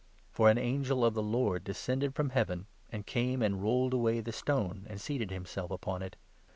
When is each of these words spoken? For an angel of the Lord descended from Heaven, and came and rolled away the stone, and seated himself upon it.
For 0.31 0.49
an 0.49 0.57
angel 0.57 1.05
of 1.05 1.13
the 1.13 1.21
Lord 1.21 1.63
descended 1.63 2.15
from 2.15 2.31
Heaven, 2.31 2.65
and 2.91 3.05
came 3.05 3.43
and 3.43 3.61
rolled 3.61 3.93
away 3.93 4.19
the 4.19 4.31
stone, 4.31 4.87
and 4.89 4.99
seated 4.99 5.29
himself 5.29 5.69
upon 5.69 6.01
it. 6.01 6.15